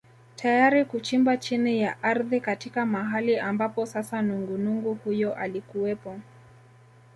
[0.35, 6.19] Tayari kuchimba chini ya ardhi katika mahali ambapo sasa nungunungu huyo alikuwepo